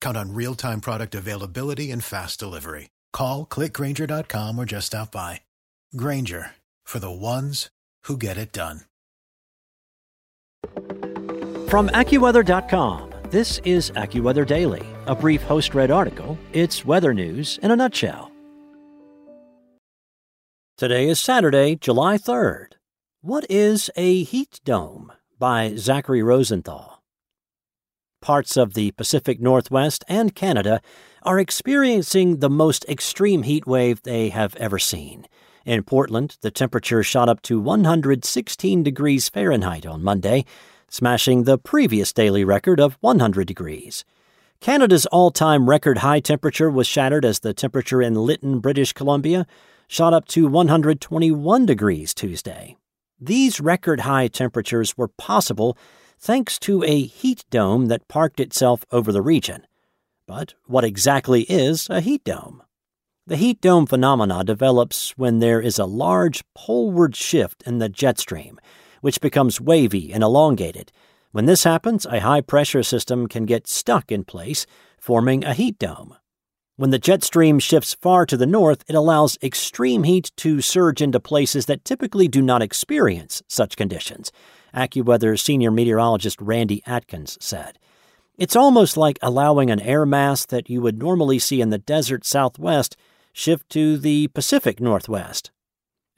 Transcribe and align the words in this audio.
Count 0.00 0.16
on 0.16 0.34
real 0.34 0.54
time 0.54 0.80
product 0.80 1.14
availability 1.14 1.90
and 1.90 2.02
fast 2.02 2.40
delivery. 2.40 2.90
Call 3.12 3.46
clickgrainger.com 3.46 4.58
or 4.58 4.64
just 4.64 4.88
stop 4.88 5.12
by. 5.12 5.42
Grainger 5.96 6.50
for 6.84 6.98
the 6.98 7.10
ones 7.10 7.70
who 8.04 8.16
get 8.16 8.36
it 8.36 8.52
done. 8.52 8.82
From 11.68 11.88
AccuWeather.com, 11.90 13.14
this 13.30 13.58
is 13.64 13.92
AccuWeather 13.92 14.46
Daily, 14.46 14.84
a 15.06 15.14
brief 15.14 15.42
host 15.42 15.74
read 15.74 15.90
article. 15.90 16.36
It's 16.52 16.84
weather 16.84 17.14
news 17.14 17.58
in 17.62 17.70
a 17.70 17.76
nutshell. 17.76 18.32
Today 20.76 21.08
is 21.08 21.20
Saturday, 21.20 21.76
July 21.76 22.16
3rd. 22.16 22.72
What 23.20 23.44
is 23.50 23.90
a 23.96 24.22
heat 24.24 24.60
dome? 24.64 25.12
By 25.38 25.74
Zachary 25.76 26.22
Rosenthal. 26.22 26.99
Parts 28.20 28.58
of 28.58 28.74
the 28.74 28.90
Pacific 28.92 29.40
Northwest 29.40 30.04
and 30.06 30.34
Canada 30.34 30.82
are 31.22 31.38
experiencing 31.38 32.38
the 32.38 32.50
most 32.50 32.84
extreme 32.86 33.44
heat 33.44 33.66
wave 33.66 34.02
they 34.02 34.28
have 34.28 34.54
ever 34.56 34.78
seen. 34.78 35.26
In 35.64 35.82
Portland, 35.82 36.36
the 36.42 36.50
temperature 36.50 37.02
shot 37.02 37.30
up 37.30 37.40
to 37.42 37.58
116 37.58 38.82
degrees 38.82 39.30
Fahrenheit 39.30 39.86
on 39.86 40.02
Monday, 40.02 40.44
smashing 40.90 41.44
the 41.44 41.56
previous 41.56 42.12
daily 42.12 42.44
record 42.44 42.78
of 42.78 42.98
100 43.00 43.46
degrees. 43.46 44.04
Canada's 44.60 45.06
all 45.06 45.30
time 45.30 45.66
record 45.66 45.98
high 45.98 46.20
temperature 46.20 46.70
was 46.70 46.86
shattered 46.86 47.24
as 47.24 47.40
the 47.40 47.54
temperature 47.54 48.02
in 48.02 48.14
Lytton, 48.14 48.60
British 48.60 48.92
Columbia, 48.92 49.46
shot 49.88 50.12
up 50.12 50.26
to 50.26 50.46
121 50.46 51.64
degrees 51.64 52.12
Tuesday. 52.12 52.76
These 53.18 53.60
record 53.60 54.00
high 54.00 54.28
temperatures 54.28 54.98
were 54.98 55.08
possible 55.08 55.78
thanks 56.20 56.58
to 56.58 56.84
a 56.84 57.00
heat 57.02 57.44
dome 57.48 57.86
that 57.86 58.06
parked 58.06 58.40
itself 58.40 58.84
over 58.92 59.10
the 59.10 59.22
region. 59.22 59.66
But 60.26 60.54
what 60.66 60.84
exactly 60.84 61.42
is 61.42 61.88
a 61.88 62.00
heat 62.00 62.24
dome? 62.24 62.62
The 63.26 63.36
heat 63.36 63.60
dome 63.60 63.86
phenomena 63.86 64.44
develops 64.44 65.16
when 65.16 65.38
there 65.38 65.60
is 65.60 65.78
a 65.78 65.86
large 65.86 66.44
poleward 66.54 67.16
shift 67.16 67.62
in 67.62 67.78
the 67.78 67.88
jet 67.88 68.18
stream, 68.18 68.60
which 69.00 69.20
becomes 69.20 69.60
wavy 69.60 70.12
and 70.12 70.22
elongated. 70.22 70.92
When 71.32 71.46
this 71.46 71.64
happens, 71.64 72.04
a 72.04 72.20
high 72.20 72.42
pressure 72.42 72.82
system 72.82 73.26
can 73.26 73.46
get 73.46 73.66
stuck 73.66 74.12
in 74.12 74.24
place, 74.24 74.66
forming 74.98 75.42
a 75.44 75.54
heat 75.54 75.78
dome. 75.78 76.16
When 76.76 76.90
the 76.90 76.98
jet 76.98 77.22
stream 77.22 77.58
shifts 77.58 77.94
far 77.94 78.26
to 78.26 78.36
the 78.36 78.46
north, 78.46 78.84
it 78.88 78.94
allows 78.94 79.38
extreme 79.42 80.02
heat 80.02 80.32
to 80.36 80.60
surge 80.60 81.00
into 81.00 81.20
places 81.20 81.66
that 81.66 81.84
typically 81.84 82.26
do 82.26 82.42
not 82.42 82.62
experience 82.62 83.42
such 83.48 83.76
conditions, 83.76 84.32
AccuWeather 84.74 85.38
senior 85.38 85.70
meteorologist 85.70 86.40
Randy 86.40 86.82
Adkins 86.86 87.36
said. 87.40 87.78
It's 88.36 88.56
almost 88.56 88.96
like 88.96 89.18
allowing 89.20 89.70
an 89.70 89.80
air 89.80 90.06
mass 90.06 90.46
that 90.46 90.70
you 90.70 90.80
would 90.80 90.98
normally 90.98 91.38
see 91.38 91.60
in 91.60 91.70
the 91.70 91.78
desert 91.78 92.24
southwest 92.24 92.96
shift 93.32 93.68
to 93.70 93.98
the 93.98 94.28
Pacific 94.28 94.80
Northwest. 94.80 95.50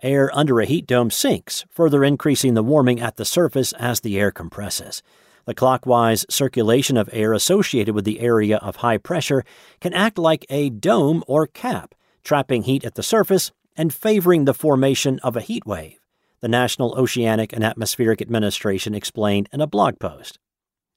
Air 0.02 0.30
under 0.32 0.60
a 0.60 0.66
heat 0.66 0.86
dome 0.86 1.10
sinks, 1.10 1.64
further 1.70 2.02
increasing 2.02 2.54
the 2.54 2.62
warming 2.62 3.00
at 3.00 3.16
the 3.16 3.24
surface 3.24 3.72
as 3.74 4.00
the 4.00 4.18
air 4.18 4.30
compresses. 4.30 5.02
The 5.44 5.54
clockwise 5.54 6.24
circulation 6.30 6.96
of 6.96 7.10
air 7.12 7.32
associated 7.32 7.94
with 7.94 8.04
the 8.04 8.20
area 8.20 8.58
of 8.58 8.76
high 8.76 8.98
pressure 8.98 9.44
can 9.80 9.92
act 9.92 10.18
like 10.18 10.46
a 10.48 10.70
dome 10.70 11.24
or 11.26 11.46
cap, 11.46 11.94
trapping 12.22 12.62
heat 12.62 12.84
at 12.84 12.94
the 12.94 13.02
surface 13.02 13.50
and 13.76 13.92
favoring 13.92 14.44
the 14.44 14.54
formation 14.54 15.18
of 15.20 15.36
a 15.36 15.40
heat 15.40 15.66
wave, 15.66 15.98
the 16.42 16.48
National 16.48 16.94
Oceanic 16.98 17.54
and 17.54 17.64
Atmospheric 17.64 18.20
Administration 18.20 18.94
explained 18.94 19.48
in 19.52 19.62
a 19.62 19.66
blog 19.66 19.98
post. 19.98 20.38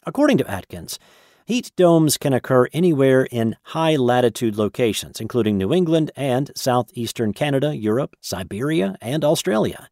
According 0.06 0.40
to 0.40 0.52
Adkins, 0.52 1.00
Heat 1.46 1.72
domes 1.76 2.18
can 2.18 2.34
occur 2.34 2.68
anywhere 2.74 3.26
in 3.26 3.56
high 3.66 3.98
latitude 3.98 4.58
locations, 4.58 5.22
including 5.22 5.60
New 5.60 5.72
England 5.72 6.10
and 6.16 6.50
southeastern 6.56 7.34
Canada, 7.34 7.76
Europe, 7.76 8.16
Siberia, 8.20 8.96
and 9.00 9.24
Australia. 9.24 9.88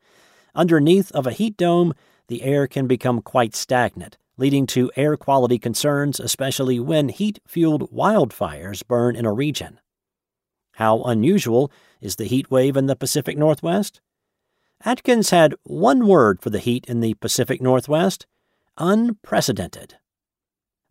Underneath 0.55 1.11
of 1.11 1.27
a 1.27 1.31
heat 1.31 1.55
dome, 1.55 1.93
the 2.27 2.41
air 2.41 2.65
can 2.65 2.87
become 2.87 3.21
quite 3.21 3.53
stagnant, 3.53 4.17
leading 4.35 4.65
to 4.65 4.91
air 4.95 5.15
quality 5.15 5.59
concerns, 5.59 6.19
especially 6.19 6.79
when 6.79 7.09
heat 7.09 7.37
fueled 7.47 7.91
wildfires 7.91 8.85
burn 8.87 9.15
in 9.15 9.27
a 9.27 9.31
region. 9.31 9.79
How 10.77 11.03
unusual 11.03 11.71
is 12.01 12.15
the 12.15 12.25
heat 12.25 12.49
wave 12.49 12.75
in 12.75 12.87
the 12.87 12.95
Pacific 12.95 13.37
Northwest? 13.37 14.01
Adkins 14.85 15.29
had 15.29 15.55
one 15.63 16.07
word 16.07 16.41
for 16.41 16.49
the 16.49 16.59
heat 16.59 16.85
in 16.87 16.99
the 16.99 17.13
Pacific 17.15 17.61
Northwest 17.61 18.25
unprecedented. 18.77 19.95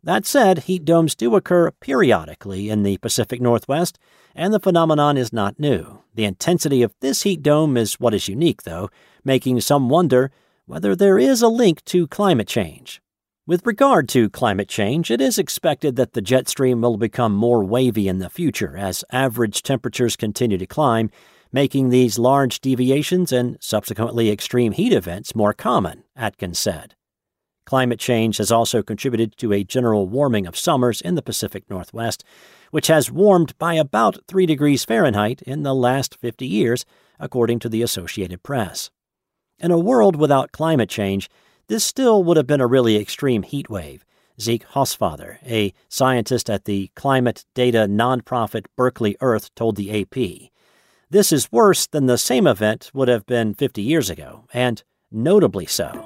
That 0.01 0.25
said, 0.25 0.59
heat 0.59 0.83
domes 0.83 1.13
do 1.15 1.35
occur 1.35 1.69
periodically 1.71 2.69
in 2.69 2.83
the 2.83 2.97
Pacific 2.97 3.39
Northwest, 3.39 3.99
and 4.35 4.53
the 4.53 4.59
phenomenon 4.59 5.15
is 5.15 5.31
not 5.31 5.59
new. 5.59 6.01
The 6.15 6.25
intensity 6.25 6.81
of 6.81 6.95
this 7.01 7.21
heat 7.21 7.43
dome 7.43 7.77
is 7.77 7.99
what 7.99 8.15
is 8.15 8.27
unique, 8.27 8.63
though, 8.63 8.89
making 9.23 9.61
some 9.61 9.89
wonder 9.89 10.31
whether 10.65 10.95
there 10.95 11.19
is 11.19 11.41
a 11.41 11.47
link 11.47 11.85
to 11.85 12.07
climate 12.07 12.47
change. 12.47 12.99
With 13.45 13.65
regard 13.65 14.09
to 14.09 14.29
climate 14.29 14.69
change, 14.69 15.11
it 15.11 15.21
is 15.21 15.37
expected 15.37 15.97
that 15.97 16.13
the 16.13 16.21
jet 16.21 16.47
stream 16.47 16.81
will 16.81 16.97
become 16.97 17.33
more 17.33 17.63
wavy 17.63 18.07
in 18.07 18.19
the 18.19 18.29
future 18.29 18.75
as 18.75 19.03
average 19.11 19.61
temperatures 19.61 20.15
continue 20.15 20.57
to 20.57 20.65
climb, 20.65 21.11
making 21.53 21.89
these 21.89 22.19
large 22.19 22.59
deviations 22.59 23.31
and 23.31 23.57
subsequently 23.61 24.29
extreme 24.29 24.73
heat 24.73 24.91
events 24.91 25.35
more 25.35 25.53
common, 25.53 26.03
Adkins 26.17 26.59
said. 26.59 26.95
Climate 27.65 27.99
change 27.99 28.37
has 28.37 28.51
also 28.51 28.83
contributed 28.83 29.37
to 29.37 29.53
a 29.53 29.63
general 29.63 30.05
warming 30.07 30.45
of 30.45 30.57
summers 30.57 30.99
in 30.99 31.15
the 31.15 31.21
Pacific 31.21 31.63
Northwest, 31.69 32.23
which 32.71 32.87
has 32.87 33.09
warmed 33.09 33.57
by 33.57 33.75
about 33.75 34.17
3 34.27 34.45
degrees 34.45 34.83
Fahrenheit 34.83 35.41
in 35.43 35.63
the 35.63 35.73
last 35.73 36.17
50 36.19 36.45
years, 36.45 36.85
according 37.19 37.59
to 37.59 37.69
the 37.69 37.81
Associated 37.81 38.43
Press. 38.43 38.89
In 39.59 39.71
a 39.71 39.79
world 39.79 40.17
without 40.17 40.51
climate 40.51 40.89
change, 40.89 41.29
this 41.67 41.85
still 41.85 42.23
would 42.23 42.35
have 42.35 42.47
been 42.47 42.59
a 42.59 42.67
really 42.67 42.97
extreme 42.97 43.43
heat 43.43 43.69
wave. 43.69 44.03
Zeke 44.41 44.65
Hausfather, 44.69 45.37
a 45.45 45.73
scientist 45.87 46.49
at 46.49 46.65
the 46.65 46.89
climate 46.95 47.45
data 47.53 47.87
nonprofit 47.87 48.65
Berkeley 48.75 49.15
Earth, 49.21 49.53
told 49.55 49.75
the 49.77 50.01
AP. 50.01 50.51
This 51.13 51.31
is 51.31 51.51
worse 51.51 51.85
than 51.85 52.07
the 52.07 52.17
same 52.17 52.47
event 52.47 52.89
would 52.91 53.07
have 53.07 53.27
been 53.27 53.53
50 53.53 53.83
years 53.83 54.09
ago, 54.09 54.45
and 54.51 54.81
notably 55.11 55.67
so. 55.67 56.03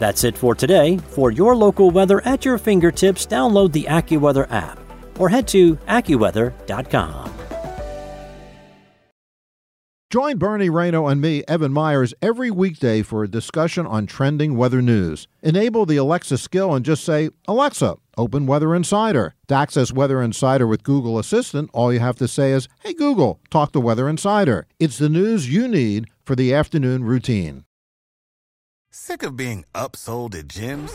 That's 0.00 0.24
it 0.24 0.36
for 0.36 0.56
today. 0.56 0.98
For 1.12 1.30
your 1.30 1.54
local 1.54 1.92
weather 1.92 2.20
at 2.24 2.44
your 2.44 2.58
fingertips, 2.58 3.28
download 3.28 3.70
the 3.70 3.84
AccuWeather 3.84 4.50
app 4.50 4.80
or 5.20 5.28
head 5.28 5.46
to 5.54 5.76
AccuWeather.com. 5.76 7.33
Join 10.14 10.38
Bernie 10.38 10.70
Rayno 10.70 11.10
and 11.10 11.20
me, 11.20 11.42
Evan 11.48 11.72
Myers, 11.72 12.14
every 12.22 12.48
weekday 12.48 13.02
for 13.02 13.24
a 13.24 13.28
discussion 13.28 13.84
on 13.84 14.06
trending 14.06 14.56
weather 14.56 14.80
news. 14.80 15.26
Enable 15.42 15.86
the 15.86 15.96
Alexa 15.96 16.38
skill 16.38 16.72
and 16.72 16.84
just 16.84 17.02
say, 17.02 17.30
Alexa, 17.48 17.96
open 18.16 18.46
Weather 18.46 18.76
Insider. 18.76 19.34
To 19.48 19.54
access 19.56 19.92
Weather 19.92 20.22
Insider 20.22 20.68
with 20.68 20.84
Google 20.84 21.18
Assistant, 21.18 21.68
all 21.72 21.92
you 21.92 21.98
have 21.98 22.14
to 22.18 22.28
say 22.28 22.52
is, 22.52 22.68
Hey 22.84 22.94
Google, 22.94 23.40
talk 23.50 23.72
to 23.72 23.80
Weather 23.80 24.08
Insider. 24.08 24.68
It's 24.78 24.98
the 24.98 25.08
news 25.08 25.52
you 25.52 25.66
need 25.66 26.06
for 26.24 26.36
the 26.36 26.54
afternoon 26.54 27.02
routine. 27.02 27.64
Sick 28.92 29.24
of 29.24 29.36
being 29.36 29.64
upsold 29.74 30.36
at 30.36 30.46
gyms? 30.46 30.94